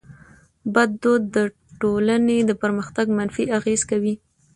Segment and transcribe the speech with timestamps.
[0.73, 1.37] بد دود د
[1.79, 4.13] ټټولني پر پرمختګ منفي اغېز کوي.